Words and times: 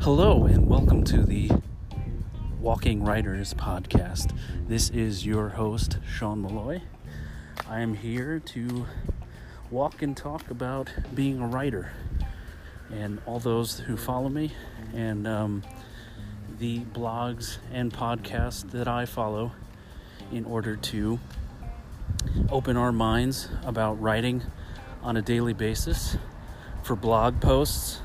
Hello, 0.00 0.44
and 0.44 0.68
welcome 0.68 1.02
to 1.02 1.24
the 1.24 1.50
Walking 2.60 3.02
Writers 3.02 3.52
podcast. 3.54 4.32
This 4.68 4.90
is 4.90 5.26
your 5.26 5.48
host, 5.48 5.98
Sean 6.08 6.42
Malloy. 6.42 6.82
I 7.68 7.80
am 7.80 7.94
here 7.94 8.38
to 8.38 8.86
walk 9.72 10.02
and 10.02 10.16
talk 10.16 10.52
about 10.52 10.88
being 11.16 11.40
a 11.40 11.48
writer 11.48 11.90
and 12.92 13.20
all 13.26 13.40
those 13.40 13.80
who 13.80 13.96
follow 13.96 14.28
me 14.28 14.52
and 14.94 15.26
um, 15.26 15.64
the 16.60 16.78
blogs 16.78 17.58
and 17.72 17.92
podcasts 17.92 18.70
that 18.70 18.86
I 18.86 19.04
follow 19.04 19.50
in 20.30 20.44
order 20.44 20.76
to 20.76 21.18
open 22.50 22.76
our 22.76 22.92
minds 22.92 23.48
about 23.64 24.00
writing 24.00 24.44
on 25.02 25.16
a 25.16 25.22
daily 25.22 25.52
basis 25.52 26.16
for 26.82 26.94
blog 26.94 27.40
posts 27.40 28.00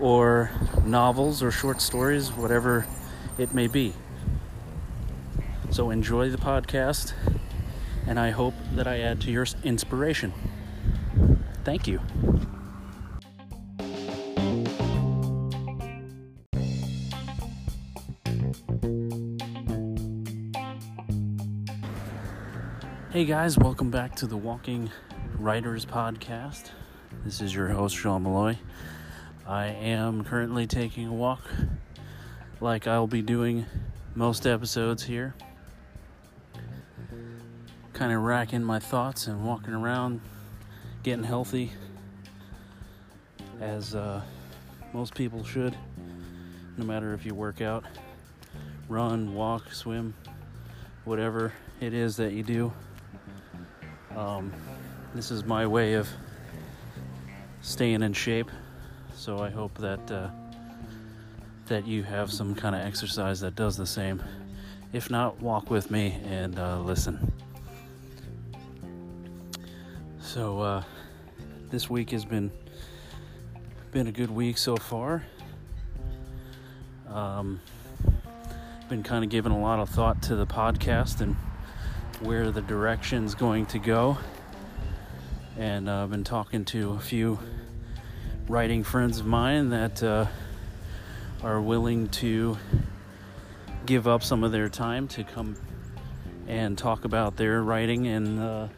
or 0.00 0.50
novels 0.84 1.42
or 1.42 1.50
short 1.50 1.80
stories, 1.80 2.30
whatever 2.30 2.86
it 3.38 3.52
may 3.52 3.66
be. 3.66 3.92
So 5.70 5.90
enjoy 5.90 6.30
the 6.30 6.38
podcast, 6.38 7.14
and 8.06 8.18
I 8.18 8.30
hope 8.30 8.54
that 8.74 8.86
I 8.86 9.00
add 9.00 9.20
to 9.22 9.30
your 9.30 9.46
inspiration. 9.64 10.32
Thank 11.64 11.86
you. 11.86 12.00
Hey 23.10 23.26
guys, 23.26 23.58
welcome 23.58 23.90
back 23.90 24.16
to 24.16 24.26
the 24.26 24.38
Walking 24.38 24.90
Writers 25.42 25.84
Podcast. 25.84 26.70
This 27.24 27.40
is 27.40 27.52
your 27.52 27.66
host, 27.66 27.96
Sean 27.96 28.22
Malloy. 28.22 28.58
I 29.44 29.66
am 29.66 30.22
currently 30.22 30.68
taking 30.68 31.08
a 31.08 31.12
walk 31.12 31.40
like 32.60 32.86
I'll 32.86 33.08
be 33.08 33.22
doing 33.22 33.66
most 34.14 34.46
episodes 34.46 35.02
here. 35.02 35.34
Kind 37.92 38.12
of 38.12 38.22
racking 38.22 38.62
my 38.62 38.78
thoughts 38.78 39.26
and 39.26 39.44
walking 39.44 39.74
around, 39.74 40.20
getting 41.02 41.24
healthy, 41.24 41.72
as 43.60 43.96
uh, 43.96 44.22
most 44.92 45.12
people 45.12 45.42
should, 45.42 45.76
no 46.76 46.84
matter 46.84 47.14
if 47.14 47.26
you 47.26 47.34
work 47.34 47.60
out, 47.60 47.84
run, 48.88 49.34
walk, 49.34 49.72
swim, 49.72 50.14
whatever 51.04 51.52
it 51.80 51.94
is 51.94 52.16
that 52.18 52.32
you 52.32 52.44
do. 52.44 52.72
Um, 54.16 54.52
this 55.14 55.30
is 55.30 55.44
my 55.44 55.66
way 55.66 55.94
of 55.94 56.08
staying 57.60 58.02
in 58.02 58.12
shape 58.12 58.50
so 59.14 59.38
I 59.38 59.50
hope 59.50 59.78
that 59.78 60.10
uh, 60.10 60.30
that 61.66 61.86
you 61.86 62.02
have 62.02 62.30
some 62.32 62.54
kind 62.54 62.74
of 62.74 62.80
exercise 62.80 63.40
that 63.40 63.54
does 63.54 63.76
the 63.76 63.86
same. 63.86 64.22
If 64.92 65.10
not, 65.10 65.40
walk 65.40 65.70
with 65.70 65.90
me 65.90 66.18
and 66.24 66.58
uh, 66.58 66.80
listen. 66.80 67.32
So 70.20 70.60
uh, 70.60 70.82
this 71.70 71.88
week 71.88 72.10
has 72.10 72.24
been 72.24 72.50
been 73.92 74.08
a 74.08 74.12
good 74.12 74.30
week 74.30 74.58
so 74.58 74.76
far. 74.76 75.24
Um, 77.08 77.60
been 78.88 79.02
kind 79.02 79.22
of 79.22 79.30
giving 79.30 79.52
a 79.52 79.60
lot 79.60 79.78
of 79.78 79.88
thought 79.88 80.20
to 80.22 80.34
the 80.34 80.46
podcast 80.46 81.20
and 81.20 81.36
where 82.20 82.50
the 82.50 82.62
direction's 82.62 83.34
going 83.34 83.66
to 83.66 83.78
go. 83.78 84.18
And 85.58 85.90
I've 85.90 86.10
been 86.10 86.24
talking 86.24 86.64
to 86.66 86.92
a 86.92 86.98
few 86.98 87.38
writing 88.48 88.84
friends 88.84 89.20
of 89.20 89.26
mine 89.26 89.68
that 89.68 90.02
uh, 90.02 90.26
are 91.42 91.60
willing 91.60 92.08
to 92.08 92.56
give 93.84 94.08
up 94.08 94.22
some 94.22 94.44
of 94.44 94.52
their 94.52 94.70
time 94.70 95.08
to 95.08 95.24
come 95.24 95.56
and 96.48 96.78
talk 96.78 97.04
about 97.04 97.36
their 97.36 97.62
writing 97.62 98.06
and 98.06 98.40
uh, 98.40 98.68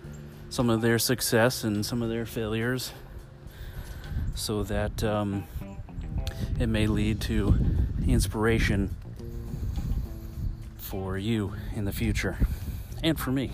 some 0.51 0.69
of 0.69 0.81
their 0.81 0.99
success 0.99 1.63
and 1.63 1.87
some 1.87 2.03
of 2.03 2.09
their 2.09 2.27
failures 2.27 2.93
so 4.34 4.65
that 4.65 5.05
um, 5.05 5.45
it 6.59 6.67
may 6.67 6.89
lead 6.89 7.21
to 7.21 7.55
inspiration 8.05 8.95
for 10.77 11.17
you 11.17 11.55
in 11.77 11.84
the 11.84 11.93
future 11.93 12.37
and 13.05 13.19
for 13.19 13.31
me 13.31 13.53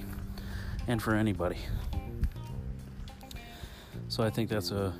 and 0.88 1.03
for 1.03 1.14
anybody. 1.14 1.59
So 4.10 4.25
I 4.25 4.31
think 4.31 4.50
that's 4.50 4.72
a 4.72 4.93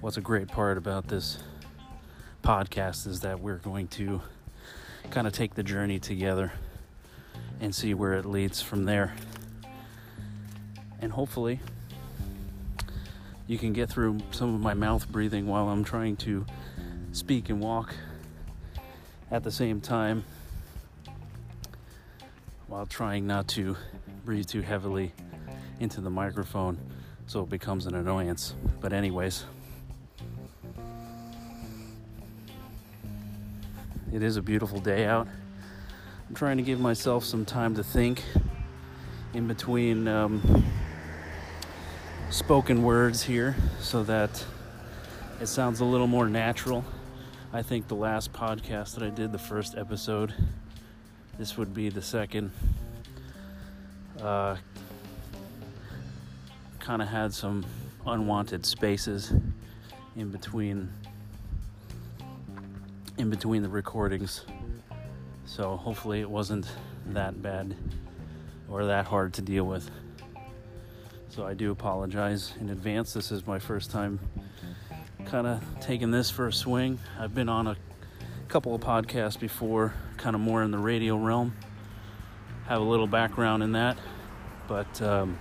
what's 0.00 0.16
a 0.16 0.22
great 0.22 0.48
part 0.48 0.78
about 0.78 1.08
this 1.08 1.36
podcast 2.42 3.06
is 3.06 3.20
that 3.20 3.38
we're 3.38 3.58
going 3.58 3.86
to 3.88 4.22
kind 5.10 5.26
of 5.26 5.34
take 5.34 5.54
the 5.54 5.62
journey 5.62 5.98
together 5.98 6.50
and 7.60 7.74
see 7.74 7.92
where 7.92 8.14
it 8.14 8.24
leads 8.24 8.62
from 8.62 8.86
there. 8.86 9.14
And 11.02 11.12
hopefully, 11.12 11.60
you 13.46 13.58
can 13.58 13.74
get 13.74 13.90
through 13.90 14.20
some 14.30 14.54
of 14.54 14.60
my 14.62 14.72
mouth 14.72 15.06
breathing 15.12 15.46
while 15.46 15.68
I'm 15.68 15.84
trying 15.84 16.16
to 16.16 16.46
speak 17.12 17.50
and 17.50 17.60
walk 17.60 17.94
at 19.30 19.44
the 19.44 19.52
same 19.52 19.82
time 19.82 20.24
while 22.68 22.86
trying 22.86 23.26
not 23.26 23.48
to 23.48 23.76
breathe 24.24 24.46
too 24.46 24.62
heavily 24.62 25.12
into 25.78 26.00
the 26.00 26.10
microphone 26.10 26.78
so 27.28 27.42
it 27.42 27.50
becomes 27.50 27.86
an 27.86 27.94
annoyance. 27.94 28.54
But, 28.80 28.92
anyways. 28.92 29.44
It 34.10 34.22
is 34.22 34.38
a 34.38 34.42
beautiful 34.42 34.80
day 34.80 35.04
out. 35.04 35.28
I'm 36.28 36.34
trying 36.34 36.56
to 36.56 36.62
give 36.62 36.80
myself 36.80 37.24
some 37.24 37.44
time 37.44 37.74
to 37.74 37.84
think 37.84 38.24
in 39.34 39.46
between 39.46 40.08
um, 40.08 40.64
spoken 42.30 42.82
words 42.82 43.22
here 43.22 43.54
so 43.78 44.02
that 44.04 44.42
it 45.38 45.46
sounds 45.46 45.80
a 45.80 45.84
little 45.84 46.06
more 46.06 46.26
natural. 46.26 46.82
I 47.52 47.60
think 47.60 47.88
the 47.88 47.94
last 47.94 48.32
podcast 48.32 48.94
that 48.94 49.02
I 49.02 49.10
did, 49.10 49.32
the 49.32 49.38
first 49.38 49.76
episode, 49.76 50.32
this 51.38 51.58
would 51.58 51.74
be 51.74 51.90
the 51.90 52.02
second, 52.02 52.50
uh, 54.22 54.56
kind 56.88 57.02
of 57.02 57.08
had 57.08 57.34
some 57.34 57.66
unwanted 58.06 58.64
spaces 58.64 59.30
in 60.16 60.30
between 60.30 60.90
in 63.18 63.28
between 63.28 63.62
the 63.62 63.68
recordings. 63.68 64.46
So 65.44 65.76
hopefully 65.76 66.22
it 66.22 66.30
wasn't 66.30 66.66
that 67.08 67.42
bad 67.42 67.76
or 68.70 68.86
that 68.86 69.04
hard 69.04 69.34
to 69.34 69.42
deal 69.42 69.64
with. 69.64 69.90
So 71.28 71.46
I 71.46 71.52
do 71.52 71.72
apologize 71.72 72.54
in 72.58 72.70
advance. 72.70 73.12
This 73.12 73.32
is 73.32 73.46
my 73.46 73.58
first 73.58 73.90
time 73.90 74.18
kind 75.26 75.46
of 75.46 75.62
taking 75.82 76.10
this 76.10 76.30
for 76.30 76.46
a 76.46 76.52
swing. 76.54 76.98
I've 77.20 77.34
been 77.34 77.50
on 77.50 77.66
a 77.66 77.76
couple 78.48 78.74
of 78.74 78.80
podcasts 78.80 79.38
before, 79.38 79.92
kind 80.16 80.34
of 80.34 80.40
more 80.40 80.62
in 80.62 80.70
the 80.70 80.78
radio 80.78 81.18
realm. 81.18 81.54
Have 82.66 82.80
a 82.80 82.84
little 82.84 83.06
background 83.06 83.62
in 83.62 83.72
that, 83.72 83.98
but 84.66 85.02
um, 85.02 85.38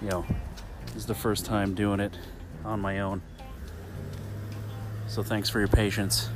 you 0.00 0.08
know, 0.08 0.24
this 0.86 0.96
is 0.96 1.06
the 1.06 1.14
first 1.14 1.44
time 1.44 1.74
doing 1.74 2.00
it 2.00 2.18
on 2.64 2.80
my 2.80 3.00
own. 3.00 3.22
So 5.06 5.22
thanks 5.22 5.48
for 5.48 5.58
your 5.58 5.68
patience. 5.68 6.28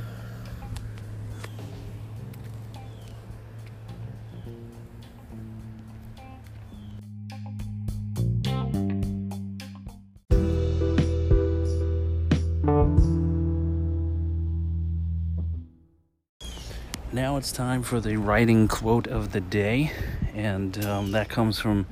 Now 17.11 17.37
it's 17.37 17.51
time 17.51 17.83
for 17.83 18.01
the 18.01 18.17
writing 18.17 18.69
quote 18.69 19.09
of 19.09 19.33
the 19.33 19.41
day, 19.41 19.91
and 20.35 20.85
um, 20.85 21.11
that 21.13 21.29
comes 21.29 21.59
from 21.59 21.87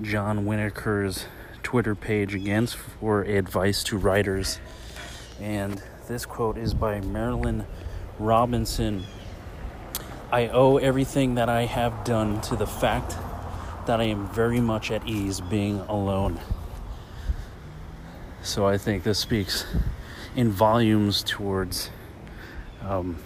Jon 0.00 0.44
Winokur's 0.44 1.26
Twitter 1.70 1.94
page 1.94 2.34
again 2.34 2.66
for 2.66 3.22
advice 3.22 3.84
to 3.84 3.96
writers. 3.96 4.58
And 5.40 5.80
this 6.08 6.26
quote 6.26 6.58
is 6.58 6.74
by 6.74 7.00
Marilynne 7.00 7.64
Robinson. 8.18 9.04
I 10.32 10.48
owe 10.48 10.78
everything 10.78 11.36
that 11.36 11.48
I 11.48 11.66
have 11.66 12.02
done 12.02 12.40
to 12.40 12.56
the 12.56 12.66
fact 12.66 13.14
that 13.86 14.00
I 14.00 14.02
am 14.06 14.26
very 14.30 14.60
much 14.60 14.90
at 14.90 15.06
ease 15.06 15.40
being 15.40 15.78
alone. 15.82 16.40
So 18.42 18.66
I 18.66 18.76
think 18.76 19.04
this 19.04 19.20
speaks 19.20 19.64
in 20.34 20.50
volumes 20.50 21.22
towards 21.22 21.90
um, 22.82 23.16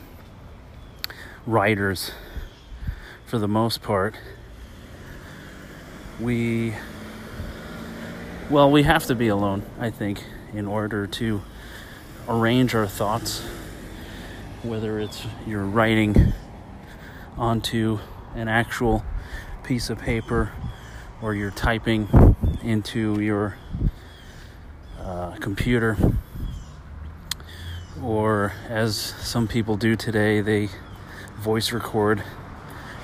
writers 1.47 2.11
for 3.25 3.39
the 3.39 3.49
most 3.49 3.81
part 3.81 4.17
we 6.21 6.75
well, 8.51 8.71
we 8.71 8.83
have 8.83 9.07
to 9.07 9.15
be 9.15 9.29
alone, 9.29 9.63
I 9.81 9.91
think, 9.91 10.23
in 10.53 10.67
order 10.67 11.07
to 11.07 11.41
arrange 12.29 12.75
our 12.75 12.87
thoughts, 12.87 13.41
whether 14.63 14.99
it's 14.99 15.25
you're 15.47 15.65
writing 15.65 16.35
onto 17.39 18.01
an 18.35 18.49
actual 18.49 19.03
piece 19.63 19.89
of 19.89 19.99
paper 19.99 20.53
or 21.23 21.35
you're 21.35 21.51
typing 21.51 22.09
into 22.63 23.19
your 23.21 23.57
uh, 25.01 25.33
computer, 25.37 25.97
or 28.03 28.53
as 28.69 28.97
some 28.97 29.49
people 29.49 29.77
do 29.79 29.97
today, 29.97 30.43
they 30.43 30.69
voice 31.39 31.73
record 31.73 32.23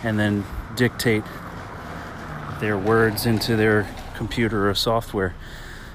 and 0.02 0.18
then 0.18 0.44
dictate 0.76 1.24
their 2.60 2.76
words 2.76 3.24
into 3.24 3.56
their 3.56 3.88
computer 4.20 4.68
or 4.68 4.74
software. 4.74 5.34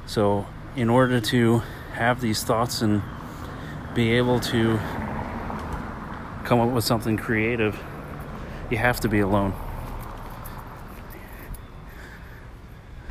So, 0.08 0.48
in 0.76 0.90
order 0.90 1.22
to 1.22 1.62
have 1.94 2.22
these 2.22 2.44
thoughts 2.44 2.82
and 2.82 3.04
be 3.94 4.14
able 4.14 4.40
to 4.40 4.80
come 6.44 6.60
up 6.60 6.72
with 6.72 6.84
something 6.84 7.18
creative, 7.18 7.80
you 8.72 8.78
have 8.78 9.00
to 9.02 9.08
be 9.08 9.20
alone. 9.20 9.54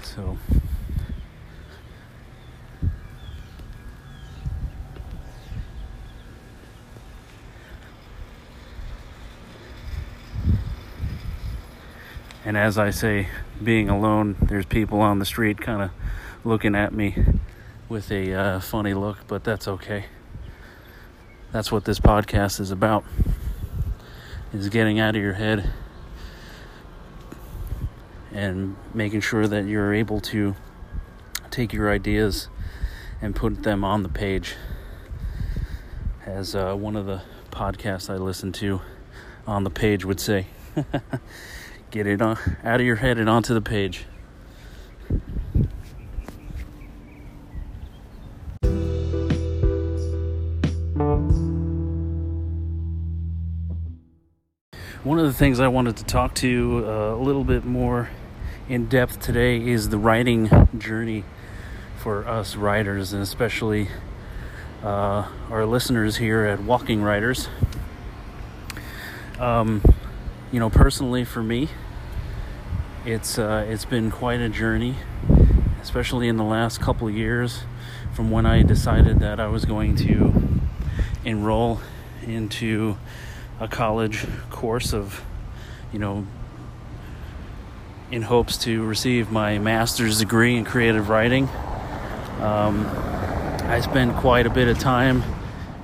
So, 0.03 0.37
and 12.45 12.57
as 12.57 12.79
I 12.79 12.91
say, 12.91 13.29
being 13.65 13.89
alone, 13.89 14.37
there's 14.43 14.67
people 14.67 15.01
on 15.01 15.19
the 15.19 15.25
street 15.25 15.61
kind 15.61 15.83
of 15.83 15.91
looking 16.45 16.75
at 16.75 16.93
me 16.93 17.17
with 17.89 18.11
a 18.11 18.33
uh, 18.33 18.61
funny 18.61 18.93
look, 18.93 19.27
but 19.27 19.43
that's 19.43 19.67
okay. 19.67 20.05
That's 21.51 21.73
what 21.73 21.85
this 21.85 21.99
podcast 21.99 22.61
is 22.61 22.71
about. 22.71 23.05
Is 24.53 24.69
getting 24.69 25.01
out 25.01 25.17
of 25.17 25.23
your 25.23 25.33
head 25.33 25.73
and 28.33 28.77
making 28.93 29.21
sure 29.21 29.47
that 29.47 29.65
you're 29.65 29.95
able 29.95 30.21
to 30.21 30.55
take 31.51 31.73
your 31.73 31.91
ideas 31.91 32.49
and 33.23 33.35
put 33.35 33.63
them 33.63 33.83
on 33.83 34.03
the 34.03 34.09
page. 34.09 34.57
As 36.27 36.55
uh, 36.55 36.75
one 36.75 36.97
of 36.97 37.07
the 37.07 37.23
podcasts 37.51 38.11
I 38.11 38.17
listen 38.17 38.53
to 38.53 38.81
on 39.47 39.65
the 39.65 39.71
page 39.71 40.05
would 40.05 40.21
say, 40.21 40.47
get 41.95 42.09
it 42.09 42.21
on, 42.21 42.37
out 42.65 42.81
of 42.81 42.87
your 42.87 42.97
head 42.97 43.19
and 43.19 43.31
onto 43.31 43.55
the 43.55 43.61
page. 43.61 44.05
One 55.05 55.21
of 55.21 55.27
the 55.27 55.33
things 55.33 55.61
I 55.61 55.69
wanted 55.69 55.97
to 55.99 56.05
talk 56.05 56.35
to 56.37 56.83
uh, 56.85 57.15
a 57.15 57.23
little 57.23 57.45
bit 57.45 57.65
more 57.65 58.11
in 58.69 58.87
depth 58.87 59.21
today 59.21 59.65
is 59.65 59.91
the 59.91 59.99
writing 59.99 60.51
journey 60.77 61.23
for 61.99 62.27
us 62.27 62.57
writers, 62.57 63.13
and 63.13 63.23
especially 63.23 63.89
uh, 64.83 65.29
our 65.49 65.65
listeners 65.65 66.17
here 66.17 66.45
at 66.45 66.61
Walking 66.61 67.03
Writers. 67.03 67.49
Um, 69.39 69.81
you 70.51 70.59
know, 70.59 70.71
personally 70.71 71.25
for 71.25 71.43
me, 71.43 71.69
it's 73.07 73.39
uh, 73.39 73.67
it's 73.69 73.85
been 73.85 74.11
quite 74.11 74.41
a 74.41 74.49
journey, 74.49 74.95
especially 75.83 76.27
in 76.27 76.37
the 76.37 76.45
last 76.45 76.81
couple 76.81 77.11
years, 77.11 77.65
from 78.15 78.31
when 78.31 78.47
I 78.47 78.63
decided 78.63 79.21
that 79.21 79.39
I 79.39 79.47
was 79.47 79.67
going 79.67 79.97
to 79.97 80.33
enroll 81.25 81.81
into 82.27 82.97
a 83.61 83.69
college 83.69 84.27
course 84.49 84.95
of, 84.95 85.23
you 85.93 85.99
know, 85.99 86.27
in 88.11 88.23
hopes 88.23 88.57
to 88.59 88.83
receive 88.85 89.31
my 89.31 89.59
master's 89.59 90.21
degree 90.21 90.57
in 90.57 90.65
creative 90.65 91.11
writing. 91.11 91.49
Um, 92.41 92.87
I 93.65 93.81
spent 93.81 94.17
quite 94.17 94.47
a 94.47 94.51
bit 94.51 94.69
of 94.69 94.79
time 94.79 95.23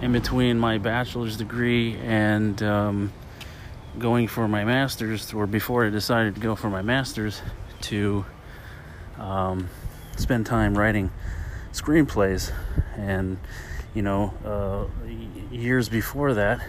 in 0.01 0.13
between 0.13 0.59
my 0.59 0.79
bachelor's 0.79 1.37
degree 1.37 1.99
and 1.99 2.63
um, 2.63 3.13
going 3.99 4.29
for 4.29 4.47
my 4.49 4.65
master's, 4.65 5.33
or 5.33 5.47
before 5.47 5.87
I 5.87 5.91
decided 5.91 6.35
to 6.37 6.41
go 6.41 6.55
for 6.55 6.71
my 6.71 6.83
master's, 6.83 7.43
to 7.83 8.25
um, 9.19 9.69
spend 10.17 10.47
time 10.47 10.77
writing 10.77 11.11
screenplays. 11.73 12.53
And, 12.97 13.39
you 13.95 14.03
know, 14.03 14.33
uh, 14.45 14.87
years 15.51 15.89
before 15.89 16.35
that, 16.35 16.61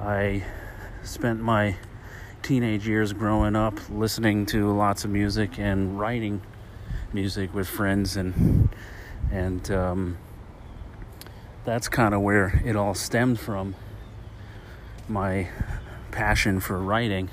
I 0.00 0.44
spent 1.02 1.40
my 1.40 1.76
teenage 2.42 2.86
years 2.88 3.12
growing 3.12 3.54
up 3.54 3.78
listening 3.88 4.46
to 4.46 4.72
lots 4.72 5.04
of 5.04 5.10
music 5.10 5.58
and 5.58 5.98
writing 5.98 6.42
music 7.12 7.54
with 7.54 7.68
friends 7.68 8.16
and 8.16 8.68
and 9.30 9.70
um, 9.70 10.18
that's 11.64 11.88
kind 11.88 12.14
of 12.14 12.20
where 12.20 12.60
it 12.64 12.74
all 12.74 12.94
stemmed 12.94 13.38
from 13.38 13.76
my 15.12 15.48
passion 16.10 16.60
for 16.60 16.78
writing 16.78 17.30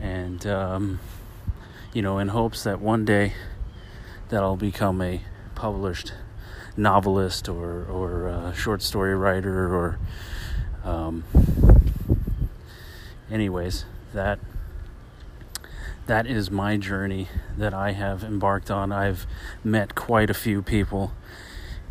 and 0.00 0.46
um, 0.46 1.00
you 1.92 2.02
know 2.02 2.18
in 2.18 2.28
hopes 2.28 2.64
that 2.64 2.80
one 2.80 3.04
day 3.04 3.34
that 4.28 4.42
I'll 4.42 4.56
become 4.56 5.00
a 5.02 5.20
published 5.54 6.12
novelist 6.76 7.48
or 7.48 7.84
or 7.84 8.52
short 8.56 8.82
story 8.82 9.14
writer 9.14 9.74
or 9.74 9.98
um, 10.84 11.24
anyways, 13.30 13.84
that 14.12 14.38
that 16.06 16.26
is 16.26 16.50
my 16.50 16.76
journey 16.76 17.28
that 17.56 17.72
I 17.72 17.92
have 17.92 18.22
embarked 18.22 18.70
on. 18.70 18.92
I've 18.92 19.26
met 19.62 19.94
quite 19.94 20.28
a 20.28 20.34
few 20.34 20.60
people 20.60 21.12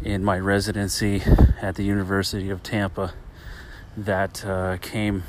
in 0.03 0.23
my 0.23 0.37
residency 0.37 1.23
at 1.61 1.75
the 1.75 1.83
University 1.83 2.49
of 2.49 2.61
Tampa 2.61 3.13
that 3.97 4.45
uh, 4.45 4.77
came 4.77 5.23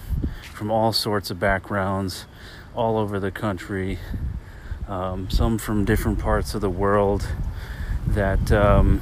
from 0.52 0.70
all 0.70 0.92
sorts 0.92 1.30
of 1.30 1.38
backgrounds, 1.38 2.26
all 2.74 2.96
over 2.96 3.20
the 3.20 3.30
country, 3.30 3.98
um, 4.88 5.28
some 5.30 5.58
from 5.58 5.84
different 5.84 6.18
parts 6.18 6.54
of 6.54 6.60
the 6.60 6.70
world, 6.70 7.26
that 8.06 8.52
um, 8.52 9.00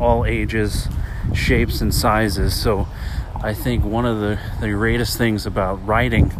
all 0.00 0.24
ages, 0.24 0.88
shapes, 1.34 1.80
and 1.80 1.94
sizes. 1.94 2.54
So 2.54 2.88
I 3.42 3.52
think 3.54 3.84
one 3.84 4.06
of 4.06 4.20
the, 4.20 4.38
the 4.60 4.70
greatest 4.70 5.18
things 5.18 5.46
about 5.46 5.84
writing 5.86 6.30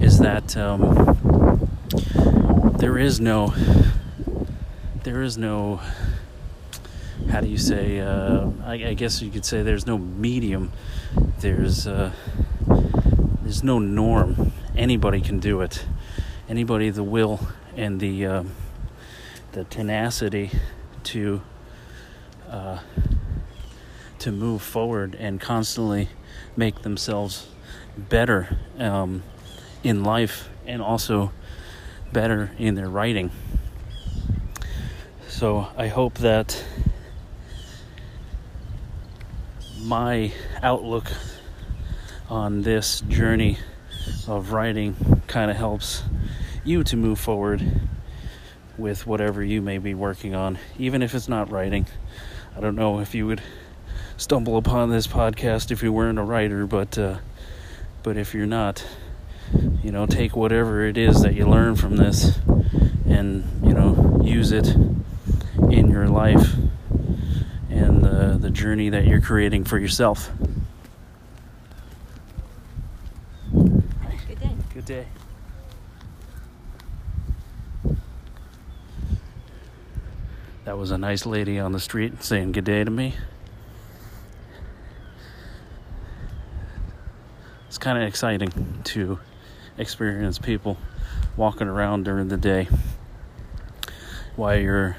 is 0.00 0.18
that 0.20 0.56
um, 0.56 1.68
there 2.78 2.98
is 2.98 3.20
no, 3.20 3.54
there 5.04 5.22
is 5.22 5.36
no, 5.36 5.80
how 7.36 7.42
do 7.42 7.48
you 7.48 7.58
say, 7.58 8.00
uh, 8.00 8.48
I, 8.64 8.72
I, 8.72 8.94
guess 8.94 9.20
you 9.20 9.30
could 9.30 9.44
say 9.44 9.62
there's 9.62 9.86
no 9.86 9.98
medium, 9.98 10.72
there's, 11.40 11.86
uh, 11.86 12.10
there's 13.42 13.62
no 13.62 13.78
norm. 13.78 14.52
Anybody 14.74 15.20
can 15.20 15.38
do 15.38 15.60
it. 15.60 15.84
Anybody 16.48 16.88
the 16.88 17.04
will 17.04 17.46
and 17.76 18.00
the, 18.00 18.24
uh, 18.24 18.44
the 19.52 19.64
tenacity 19.64 20.50
to, 21.04 21.42
uh, 22.48 22.78
to 24.20 24.32
move 24.32 24.62
forward 24.62 25.14
and 25.14 25.38
constantly 25.38 26.08
make 26.56 26.80
themselves 26.80 27.48
better 27.98 28.56
um, 28.78 29.22
in 29.84 30.02
life 30.02 30.48
and 30.66 30.80
also 30.80 31.32
better 32.14 32.52
in 32.58 32.76
their 32.76 32.88
writing. 32.88 33.30
So 35.28 35.68
I 35.76 35.88
hope 35.88 36.14
that 36.14 36.64
my 39.86 40.32
outlook 40.62 41.12
on 42.28 42.62
this 42.62 43.02
journey 43.02 43.56
of 44.26 44.50
writing 44.50 45.22
kind 45.28 45.48
of 45.48 45.56
helps 45.56 46.02
you 46.64 46.82
to 46.82 46.96
move 46.96 47.20
forward 47.20 47.62
with 48.76 49.06
whatever 49.06 49.44
you 49.44 49.62
may 49.62 49.78
be 49.78 49.94
working 49.94 50.34
on, 50.34 50.58
even 50.76 51.02
if 51.02 51.14
it's 51.14 51.28
not 51.28 51.50
writing. 51.52 51.86
I 52.56 52.60
don't 52.60 52.74
know 52.74 52.98
if 52.98 53.14
you 53.14 53.28
would 53.28 53.40
stumble 54.16 54.56
upon 54.56 54.90
this 54.90 55.06
podcast 55.06 55.70
if 55.70 55.84
you 55.84 55.92
weren't 55.92 56.18
a 56.18 56.22
writer, 56.22 56.66
but 56.66 56.98
uh, 56.98 57.18
but 58.02 58.16
if 58.16 58.34
you're 58.34 58.44
not, 58.44 58.84
you 59.84 59.92
know, 59.92 60.06
take 60.06 60.34
whatever 60.34 60.84
it 60.84 60.98
is 60.98 61.22
that 61.22 61.34
you 61.34 61.46
learn 61.46 61.76
from 61.76 61.96
this 61.96 62.38
and 63.06 63.44
you 63.62 63.72
know 63.72 64.20
use 64.24 64.50
it 64.50 64.66
in 65.70 65.88
your 65.90 66.08
life 66.08 66.56
and 67.76 68.02
the 68.02 68.38
the 68.40 68.50
journey 68.50 68.88
that 68.88 69.06
you're 69.06 69.20
creating 69.20 69.64
for 69.64 69.78
yourself. 69.78 70.30
Good 73.52 74.38
day. 74.40 74.56
Good 74.74 74.84
day. 74.84 75.06
That 80.64 80.76
was 80.78 80.90
a 80.90 80.98
nice 80.98 81.26
lady 81.26 81.60
on 81.60 81.72
the 81.72 81.78
street 81.78 82.24
saying 82.24 82.52
good 82.52 82.64
day 82.64 82.82
to 82.82 82.90
me. 82.90 83.14
It's 87.68 87.78
kind 87.78 87.98
of 87.98 88.08
exciting 88.08 88.82
to 88.84 89.18
experience 89.78 90.38
people 90.38 90.78
walking 91.36 91.68
around 91.68 92.04
during 92.04 92.28
the 92.28 92.36
day 92.36 92.68
while 94.34 94.58
you're 94.58 94.96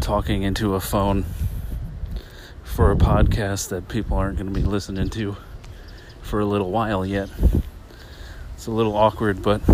talking 0.00 0.42
into 0.42 0.74
a 0.74 0.80
phone 0.80 1.24
for 2.78 2.92
a 2.92 2.96
podcast 2.96 3.70
that 3.70 3.88
people 3.88 4.16
aren't 4.16 4.38
going 4.38 4.46
to 4.46 4.54
be 4.54 4.64
listening 4.64 5.10
to 5.10 5.36
for 6.22 6.38
a 6.38 6.44
little 6.44 6.70
while 6.70 7.04
yet. 7.04 7.28
It's 8.54 8.68
a 8.68 8.70
little 8.70 8.96
awkward, 8.96 9.42
but 9.42 9.66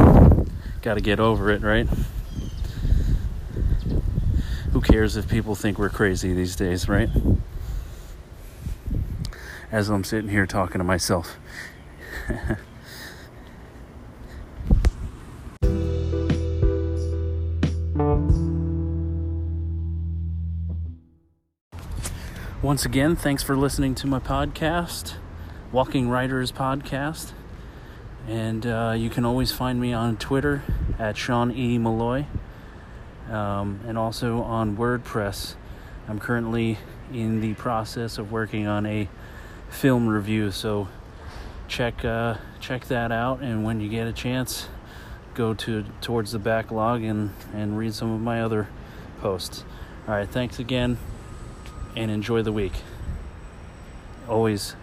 got 0.81 0.95
to 0.95 1.03
get 1.03 1.21
over 1.21 1.51
it, 1.51 1.61
right? 1.61 1.87
Who 4.73 4.81
cares 4.81 5.19
if 5.19 5.29
people 5.29 5.55
think 5.55 5.79
we're 5.79 5.91
crazy 5.91 6.33
these 6.33 6.57
days, 6.57 6.89
right? 6.89 7.11
As 9.71 9.91
I'm 9.91 10.03
sitting 10.03 10.31
here 10.31 10.47
talking 10.47 10.79
to 10.79 10.85
myself. 10.85 11.37
Once 22.65 22.87
again, 22.87 23.15
thanks 23.15 23.43
for 23.43 23.55
listening 23.55 23.95
to 23.95 24.07
my 24.07 24.19
podcast, 24.19 25.17
Walking 25.71 26.09
Writers 26.09 26.51
Podcast. 26.51 27.33
And 28.27 28.65
uh, 28.65 28.95
you 28.97 29.11
can 29.11 29.27
always 29.27 29.53
find 29.53 29.79
me 29.79 29.93
on 29.93 30.17
Twitter 30.17 30.63
at 30.99 31.15
Sean 31.19 31.53
E. 31.53 31.77
Malloy 31.77 32.25
um, 33.31 33.81
and 33.87 33.99
also 33.99 34.41
on 34.41 34.79
WordPress. 34.79 35.57
I'm 36.09 36.19
currently 36.19 36.79
in 37.13 37.43
the 37.43 37.53
process 37.53 38.17
of 38.17 38.33
working 38.33 38.67
on 38.67 38.87
a 38.87 39.11
film 39.69 40.09
review, 40.09 40.51
so 40.51 40.89
check 41.69 42.03
uh, 42.03 42.39
check 42.61 42.87
that 42.87 43.13
out. 43.13 43.43
And 43.43 43.63
when 43.63 43.83
you 43.83 43.91
get 43.91 44.07
a 44.07 44.13
chance, 44.15 44.69
go 45.35 45.53
to 45.53 45.85
towards 46.01 46.33
the 46.33 46.39
backlog 46.39 47.03
and 47.03 47.35
and 47.53 47.77
read 47.77 47.93
some 47.93 48.11
of 48.11 48.23
my 48.23 48.41
other 48.41 48.69
posts. 49.21 49.67
All 50.09 50.15
right, 50.15 50.27
thanks 50.27 50.59
again 50.59 50.97
and 51.97 52.11
enjoy 52.11 52.43
the 52.43 52.53
week. 52.53 52.73
Always, 54.29 54.75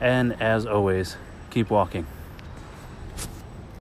and 0.00 0.40
as 0.40 0.66
always, 0.66 1.16
keep 1.50 1.70
walking. 1.70 2.06